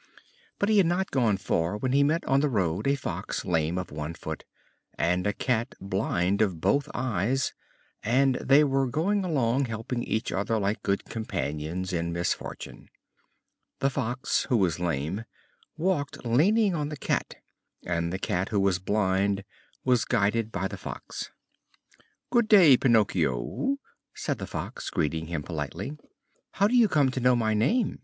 But 0.57 0.69
he 0.69 0.77
had 0.77 0.87
not 0.87 1.11
gone 1.11 1.37
far 1.37 1.77
when 1.77 1.91
he 1.91 2.03
met 2.03 2.25
on 2.25 2.39
the 2.39 2.49
road 2.49 2.87
a 2.87 2.95
Fox 2.95 3.45
lame 3.45 3.77
of 3.77 3.91
one 3.91 4.15
foot, 4.15 4.45
and 4.97 5.27
a 5.27 5.31
Cat 5.31 5.75
blind 5.79 6.41
of 6.41 6.59
both 6.59 6.89
eyes, 6.95 7.53
and 8.01 8.33
they 8.37 8.63
were 8.63 8.87
going 8.87 9.23
along 9.23 9.65
helping 9.65 10.01
each 10.03 10.31
other 10.31 10.57
like 10.57 10.81
good 10.81 11.05
companions 11.05 11.93
in 11.93 12.11
misfortune. 12.11 12.89
The 13.77 13.91
Fox, 13.91 14.45
who 14.49 14.57
was 14.57 14.79
lame, 14.79 15.23
walked 15.77 16.25
leaning 16.25 16.73
on 16.73 16.89
the 16.89 16.97
Cat; 16.97 17.35
and 17.85 18.11
the 18.11 18.17
Cat, 18.17 18.49
who 18.49 18.59
was 18.59 18.79
blind, 18.79 19.43
was 19.85 20.03
guided 20.03 20.51
by 20.51 20.67
the 20.67 20.77
Fox. 20.77 21.29
"Good 22.31 22.47
day, 22.47 22.75
Pinocchio," 22.75 23.77
said 24.15 24.39
the 24.39 24.47
Fox, 24.47 24.89
greeting 24.89 25.27
him 25.27 25.43
politely. 25.43 25.95
"How 26.53 26.67
do 26.67 26.75
you 26.75 26.87
come 26.87 27.11
to 27.11 27.19
know 27.19 27.35
my 27.35 27.53
name?" 27.53 27.99